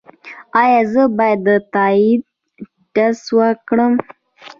ایا 0.61 0.79
زه 0.91 1.03
باید 1.17 1.39
د 1.47 1.49
تایرايډ 1.73 2.23
ټسټ 2.93 3.25
وکړم؟ 3.37 3.93